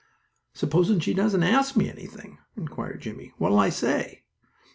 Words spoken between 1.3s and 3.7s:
ask me anything?" inquired Jimmie. "What'll I